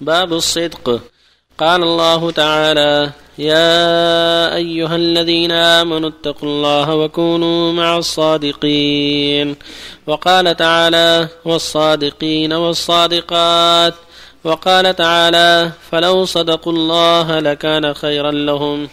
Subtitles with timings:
[0.00, 1.00] باب الصدق.
[1.58, 9.56] قال الله تعالى يا أيها الذين آمنوا اتقوا الله وكونوا مع الصادقين.
[10.06, 13.94] وقال تعالى والصادقين والصادقات.
[14.44, 18.88] وقال تعالى فلو صدقوا الله لكان خيرا لهم.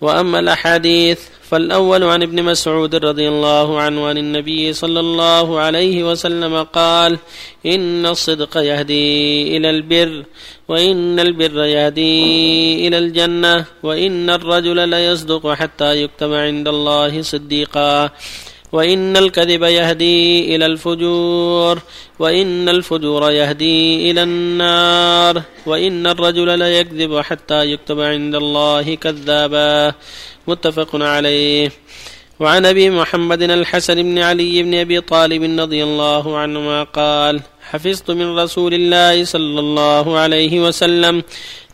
[0.00, 1.20] وأما الأحاديث
[1.50, 7.18] فالأول عن ابن مسعود رضي الله عنه عن النبي صلى الله عليه وسلم قال
[7.66, 10.24] إن الصدق يهدي إلى البر
[10.68, 18.10] وإن البر يهدي إلى الجنة وإن الرجل ليصدق حتى يكتب عند الله صديقا.
[18.72, 21.78] وإن الكذب يهدي إلى الفجور
[22.18, 29.94] وإن الفجور يهدي إلى النار وإن الرجل ليكذب حتى يكتب عند الله كذابا.
[30.48, 31.72] متفق عليه.
[32.40, 38.38] وعن أبي محمد الحسن بن علي بن أبي طالب رضي الله عنهما قال حفظت من
[38.38, 41.22] رسول الله صلى الله عليه وسلم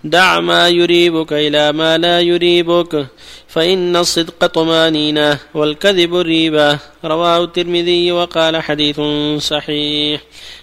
[0.04, 3.06] دع ما يريبك إلى ما لا يريبك.
[3.54, 9.00] فإن الصدق طمانينة والكذب ريبه رواه الترمذي وقال حديث
[9.38, 10.20] صحيح.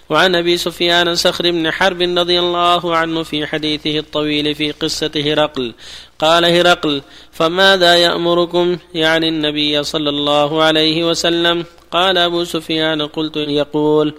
[0.10, 5.74] وعن أبي سفيان صخر بن حرب رضي الله عنه في حديثه الطويل في قصة هرقل.
[6.22, 11.66] قال هرقل فماذا يأمركم؟ يعني النبي صلى الله عليه وسلم.
[11.92, 14.14] قال أبو سفيان قلت يقول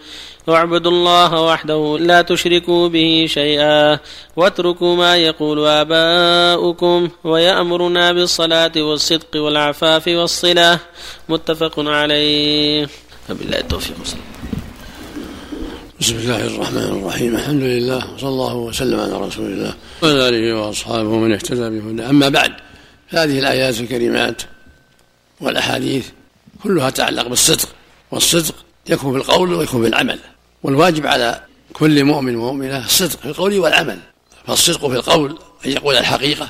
[0.48, 3.98] اعبدوا الله وحده لا تشركوا به شيئا
[4.36, 10.78] واتركوا ما يقول آباؤكم ويأمرنا بالصلاة والصدق والعفاف والصلة.
[11.28, 12.89] متفق عليه.
[13.30, 13.97] وبالله التوفيق
[16.03, 17.36] بسم الله الرحمن الرحيم.
[17.36, 22.28] الحمد لله وصلى الله وسلم على رسول الله وعلى آله وأصحابه من اهتدى بهدى أما
[22.28, 22.53] بعد
[23.08, 24.42] هذه الآيات الكريمات
[25.41, 26.06] والأحاديث
[26.62, 27.69] كلها تتعلق بالصدق
[28.11, 28.55] والصدق
[28.89, 30.19] يكون في القول ويكون في العمل.
[30.62, 31.41] والواجب على
[31.73, 33.98] كل مؤمن ومؤمنة الصدق في القول والعمل.
[34.47, 36.48] فالصدق في القول أن يقول الحقيقة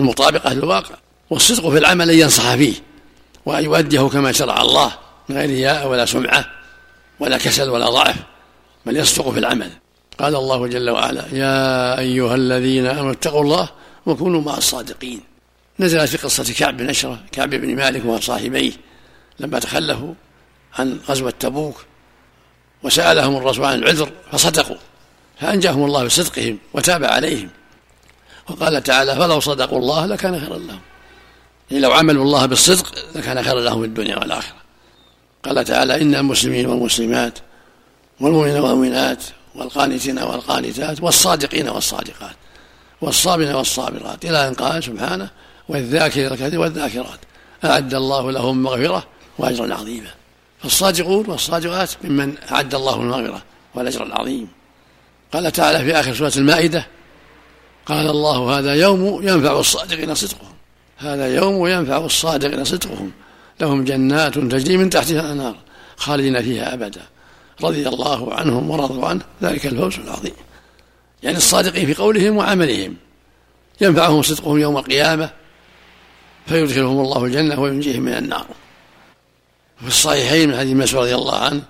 [0.00, 0.94] المطابقه للواقع
[1.30, 2.74] والصدق في العمل أن ينصح فيه
[3.46, 4.92] وأن يؤديه كما شرع الله
[5.28, 6.46] من غير رياء ولا سمعة
[7.20, 8.16] ولا كسل ولا ضعف.
[8.86, 9.70] بل يصدق في العمل.
[10.18, 13.68] قال الله جل وعلا يا أيها الذين آمنوا اتقوا الله
[14.06, 15.20] وكونوا مع الصادقين.
[15.80, 18.72] نزلت في قصة كعب بن أشرة كعب بن مالك وصاحبيه
[19.40, 20.14] لما تخلفوا
[20.78, 21.84] عن غزوة تبوك
[22.82, 24.76] وسألهم الرسول عن العذر فصدقوا.
[25.40, 27.48] فأنجاهم الله بصدقهم وتاب عليهم.
[28.48, 30.80] وقال تعالى فلو صدقوا الله لكان خيرا لهم.
[31.70, 34.56] يعني لو عملوا الله بالصدق لكان خيرا لهم في الدنيا والآخرة.
[35.44, 37.38] قال تعالى إن المسلمين والمسلمات
[38.20, 39.22] والمؤمنين والمؤمنات
[39.54, 42.36] والقانتين والقانتات والصادقين والصادقات
[43.00, 45.30] والصابرين والصابرات إلى أن قال سبحانه
[45.68, 47.20] والذاكرين والذاكرات
[47.64, 49.04] أعد الله لهم مغفرة
[49.38, 50.10] وأجرا عظيما
[50.62, 53.42] فالصادقون والصادقات ممن أعد الله المغفرة
[53.74, 54.48] والأجر العظيم
[55.32, 56.86] قال تعالى في آخر سورة المائدة
[57.86, 60.54] قال الله هذا يوم ينفع الصادقين صدقهم
[60.96, 63.12] هذا يوم ينفع الصادقين صدقهم
[63.60, 65.56] لهم جنات تجري من تحتها الأنهار
[65.96, 67.02] خالدين فيها أبدا
[67.62, 70.34] رضي الله عنهم ورضوا عنه ذلك الفوز العظيم.
[71.22, 72.96] يعني الصادقين في قولهم وعملهم.
[73.80, 75.30] ينفعهم صدقهم يوم القيامة
[76.46, 78.46] فيدخلهم الله الجنة وينجيهم من النار.
[79.80, 81.62] في الصحيحين من حديث مسعود رضي الله عنه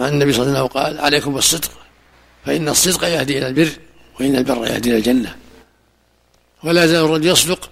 [0.00, 1.70] عن النبي صلى الله عليه وسلم قال عليكم بالصدق
[2.46, 3.70] فإن الصدق يهدي إلى البر
[4.20, 5.36] وإن البر يهدي إلى الجنة.
[6.64, 7.70] ولا يزال الرجل يصدق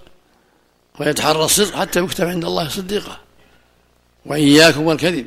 [1.00, 3.18] ويتحرى الصدق حتى يكتب عند الله صديقا
[4.26, 5.26] وإياكم والكذب.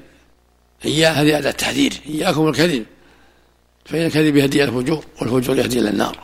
[0.85, 2.85] إياه هذه أداة تحذير إياكم الكذب
[3.85, 6.19] فإن الكذب يهدي إلى الفجور والفجور يهدي إلى النار.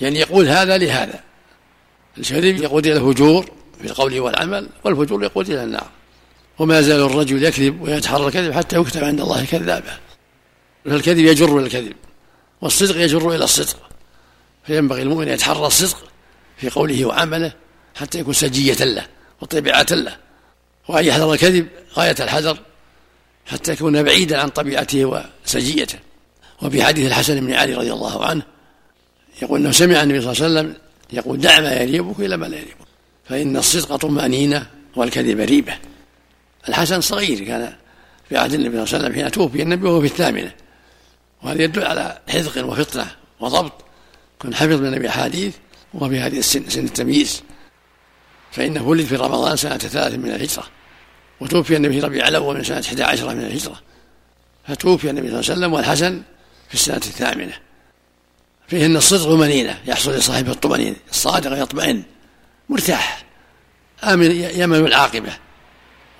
[0.00, 1.20] يعني يقول هذا لهذا.
[2.18, 3.50] الكذب يقود إلى الفجور
[3.80, 5.86] في القول والعمل والفجور يقود إلى النار.
[6.58, 9.98] وما يزال الرجل يكذب ويتحرى الكذب حتى يكتب عند الله كذابا.
[10.84, 11.96] فالكذب يجر إلى الكذب
[12.60, 13.76] والصدق يجر إلى الصدق.
[14.66, 16.04] فينبغي المؤمن أن يتحرى الصدق
[16.56, 17.52] في قوله وعمله
[17.94, 19.06] حتى يكون سجية له
[19.40, 20.16] وطبيعة له.
[20.88, 22.58] وأن يحذر الكذب غاية الحذر
[23.46, 25.04] حتى يكون بعيدا عن طبيعته
[25.44, 25.98] وسجيته.
[26.62, 28.42] وفي حديث الحسن بن علي رضي الله عنه
[29.42, 30.76] يقول إنه سمع النبي صلى الله عليه وسلم
[31.12, 32.76] يقول دع ما يريبك إلى ما لا يريبك
[33.24, 34.66] فإن الصدق طمأنينة
[34.96, 35.74] والكذب ريبة.
[36.68, 37.72] الحسن صغير كان
[38.28, 40.54] في عهد النبي صلى الله عليه وسلم حين توفي النبي وهو في الثامنة.
[41.42, 43.06] وهذا يدل على حذق وفطنه
[43.40, 43.84] وضبط.
[44.38, 45.54] كن حفظ من النبي أحاديث
[45.94, 47.42] وهو في هذه السن سن التمييز.
[48.52, 50.64] فإنه ولد في رمضان سنة ثلاث من الهجرة.
[51.42, 53.80] وتوفي النبي في ربيع الأول من سنة 11 من الهجرة.
[54.68, 56.22] فتوفي النبي صلى الله عليه وسلم والحسن
[56.68, 57.52] في السنة الثامنة.
[58.68, 60.96] فيه ان الصدق طمانينه يحصل لصاحبه الطمأنينة.
[61.10, 62.02] الصادق يطمئن
[62.68, 63.24] مرتاح
[64.04, 65.32] آمن يمن العاقبة.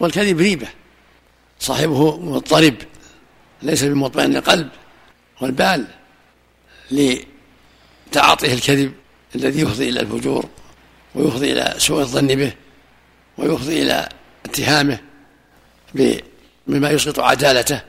[0.01, 0.69] والكذب ريبة.
[1.61, 2.75] صاحبه مضطرب
[3.63, 4.69] ليس بمطمئن القلب
[5.41, 5.87] والبال
[8.13, 8.93] تعاطيه الكذب
[9.35, 10.49] الذي يفضي إلى الفجور
[11.15, 12.53] ويفضي إلى سوء الظن به
[13.39, 14.09] ويفضي إلى
[14.45, 15.12] اتهامه.
[16.67, 17.81] بما يسقط عدالته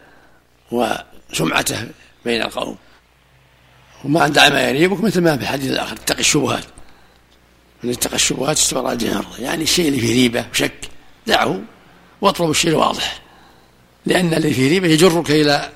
[0.71, 1.87] وسمعته
[2.25, 2.77] بين القوم.
[4.03, 6.63] وما دع ما يريبك مثل ما في الحديث الآخر اتق الشبهات.
[7.83, 10.89] من اتقى الشبهات استوى راجع يعني الشيء اللي فيه ريبة وشك
[11.27, 11.61] دعه
[12.21, 13.21] واطلب الشيء الواضح.
[14.05, 15.69] لأن اللي فيه ريبة يجرك إلى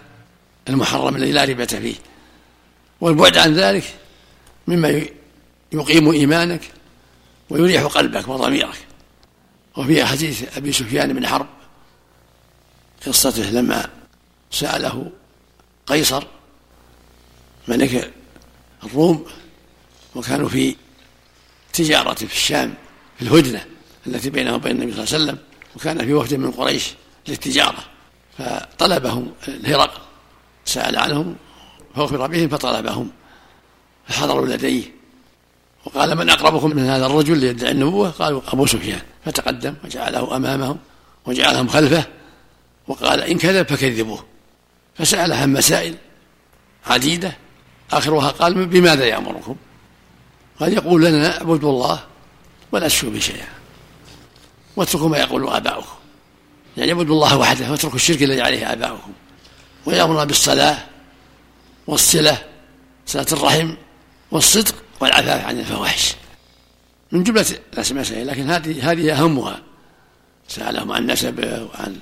[0.69, 1.95] المحرم الذي لا ريبة فيه.
[3.01, 3.83] والبعد عن ذلك
[4.67, 5.01] مما
[5.71, 6.61] يقيم إيمانك
[7.49, 8.77] ويريح قلبك وضميرك.
[9.77, 11.47] وفي حديث أبي سفيان بن حرب
[13.07, 13.89] قصته لما
[14.51, 15.11] سأله
[15.87, 16.23] قيصر
[17.67, 18.13] ملك
[18.83, 19.25] الروم
[20.15, 20.75] وكانوا في
[21.73, 22.73] تجارة في الشام
[23.17, 23.65] في الهدنة
[24.07, 25.37] التي بينه وبين النبي صلى الله عليه وسلم
[25.75, 26.93] وكان في وفد من قريش
[27.27, 27.83] للتجارة
[28.37, 30.01] فطلبهم الهرقل
[30.65, 31.35] سأل عنهم
[31.95, 33.11] فأخبر بهم فطلبهم
[34.07, 34.83] فحضروا لديه
[35.85, 40.77] وقال من أقربكم من هذا الرجل ليدعي النبوة؟ قالوا أبو سفيان فتقدم وجعله أمامهم
[41.25, 42.05] وجعلهم خلفه
[42.87, 44.25] وقال إن كذب فكذبوه.
[44.95, 45.95] فسأل عن مسائل
[46.85, 47.37] عديدة.
[47.91, 49.55] آخرها قال بماذا يأمركم؟
[50.59, 52.03] قال يقول لنا اعبدوا الله
[52.71, 53.47] ولا تشركوا به شيئا
[54.75, 55.97] واتركوا ما يقول آباؤكم.
[56.77, 59.11] يعني اعبدوا الله وحده واتركوا الشرك الذي عليه آباؤكم.
[59.85, 60.77] ويأمرنا بالصلاة
[61.87, 62.37] والصلة
[63.05, 63.73] صلة الرحم
[64.31, 66.15] والصدق والعفاف عن الفواحش.
[67.11, 67.45] من جملة
[67.91, 69.61] المسائل لكن هذه هذه أهمها.
[70.47, 71.97] سألهم عن نسبه وعن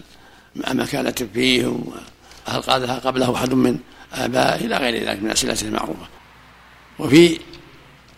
[0.56, 1.78] ما كانت فيه
[2.46, 3.80] هل قالها قبله أحد من
[4.13, 6.07] آبائه إلى غير ذلك من أسئلته المعروفة.
[7.00, 7.40] وفي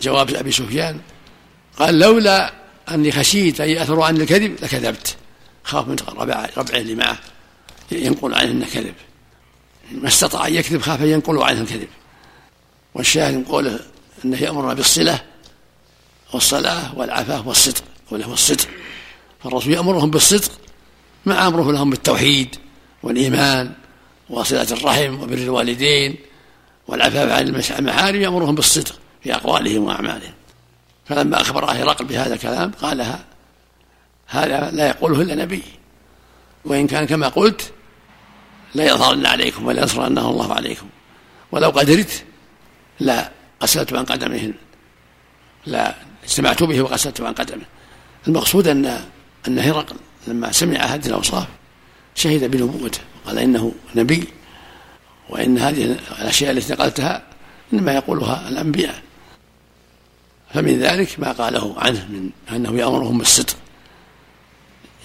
[0.02, 1.00] جواب أبي سفيان
[1.80, 2.54] قال لولا
[2.90, 5.16] أني خشيت أن يأثروا عن الكذب لكذبت.
[5.64, 7.18] خاف من ربعه اللي معه
[7.92, 8.96] ينقل عنه إنه كذب.
[9.92, 11.88] ما استطاع أن يكذب خاف أن ينقلوا عنه الكذب.
[12.94, 13.80] والشاهد من قوله
[14.26, 15.24] إنه يامرنا بالصلة
[16.34, 18.68] والصلاة والعفاف والصدق قوله والصدق
[19.44, 20.52] فالرسول يأمرهم بالصدق
[21.28, 22.56] مع أمره لهم بالتوحيد
[23.04, 23.72] والإيمان
[24.30, 26.16] وصلة الرحم وبر الوالدين
[26.88, 30.34] والعفاف عن المحارم يأمرهم بالصدق في أقوالهم وأعمالهم.
[31.06, 33.26] فلما أخبر هرقل بهذا الكلام قالها
[34.28, 35.64] هذا لا يقوله إلا نبي.
[36.66, 37.72] وإن كان كما قلت
[38.76, 40.88] لا يظهرن عليكم ولا ينصرنه الله عليكم.
[41.52, 42.26] ولو قدرت
[43.00, 43.32] لا
[43.64, 44.54] غسلت عن قدمه
[45.66, 47.66] لا اجتمعت به وغسلت عن قدمه.
[48.28, 48.86] المقصود ان
[49.48, 49.96] ان هرقل
[50.28, 51.48] لما سمع هذه الأوصاف
[52.16, 53.00] شهد بنبوته.
[53.26, 54.28] وقال إنه نبي
[55.30, 57.24] وإن هذه الأشياء التي نقلتها
[57.74, 59.02] إنما يقولها الأنبياء.
[60.54, 63.56] فمن ذلك ما قاله عنه من أنه يأمرهم بالصدق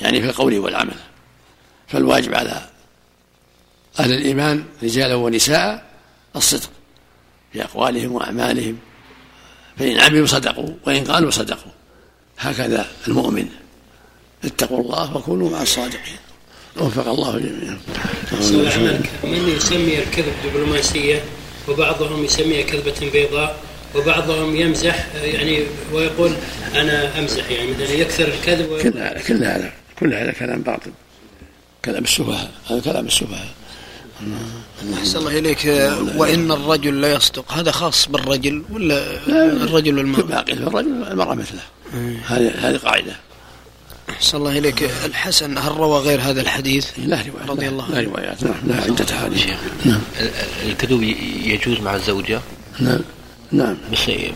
[0.01, 0.97] يعني في القول والعمل.
[1.89, 2.69] فالواجب على
[3.99, 5.87] أهل الإيمان رجالا ونساء
[6.37, 6.71] الصدق
[7.53, 8.79] في أقوالهم وأعمالهم.
[9.79, 11.73] فإن عملوا صدقوا وإن قالوا صدقوا.
[12.39, 13.49] هكذا المؤمن.
[14.45, 16.17] اتقوا الله وكونوا مع الصادقين.
[16.77, 17.79] وفق الله جميعا.
[19.25, 21.25] من يسمي الكذب دبلوماسية
[21.69, 23.57] وبعضهم يسميها كذبة بيضاء
[23.95, 25.63] وبعضهم يمزح يعني
[25.93, 26.33] ويقول
[26.75, 30.91] أنا أمزح يعني مثلا يكثر الكذب كل هذا كل هذا كل هذا كلام باطل.
[31.85, 32.51] كلام السفهاء.
[32.71, 33.49] هذا كلام السفهاء.
[34.95, 35.65] أحسن الله إليك.
[36.17, 37.53] وإن الرجل لا يصدق.
[37.53, 39.05] هذا خاص بالرجل ولا
[39.63, 41.61] الرجل والمرأة؟ الرجل المرأة مثله.
[42.27, 43.17] هذه هذه قاعدة.
[44.23, 44.91] أحسن الله إليك.
[45.05, 49.15] الحسن هل روى غير هذا الحديث؟ لا روايات رضي الله لا روايات نعم لا عدة
[49.15, 49.47] أحاديث.
[49.85, 50.01] نعم.
[50.67, 51.03] الكذب
[51.45, 52.41] يجوز مع الزوجة؟
[52.81, 53.01] نعم
[53.53, 53.77] نعم.
[53.93, 54.33] بس في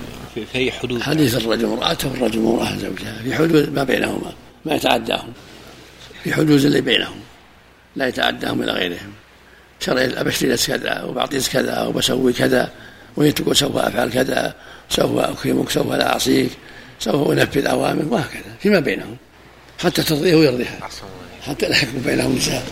[0.55, 4.33] أي حدود؟ حديث الرجل امرأته والرجل امرأة زوجها في حدود ما بينهما
[4.65, 5.33] ما يتعداهم.
[6.25, 7.21] في حدود اللي بينهم
[7.97, 9.13] لا يتعداهم إلى غيرهم.
[9.81, 12.71] شرعي أبشتري كذا وبعطيك كذا وبسوي كذا
[13.17, 14.55] وهي تقول سوف أفعل كذا
[14.91, 16.51] سوف أكرمك سوف لا أعصيك
[17.01, 19.17] سوف أنفذ أوامرك وهكذا فيما بينهم.
[19.79, 20.79] حتى ترضيه ويرضيها.
[21.43, 22.63] حتى لا يكون بينهم نساء